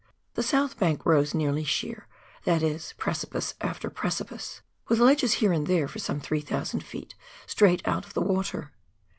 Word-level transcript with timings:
The 0.33 0.41
south 0.41 0.79
bank 0.79 1.05
rose 1.05 1.35
nearly 1.35 1.63
sheer, 1.63 2.07
that 2.43 2.63
is 2.63 2.95
precipice 2.97 3.53
after 3.61 3.87
precipice, 3.91 4.63
with 4.87 4.97
ledges 4.99 5.33
here 5.33 5.53
and 5.53 5.67
there, 5.67 5.87
for 5.87 5.99
some 5.99 6.19
3,000 6.19 6.79
ft., 6.83 7.11
straight 7.45 7.87
out 7.87 8.07
of 8.07 8.15
the 8.15 8.21
water. 8.21 8.71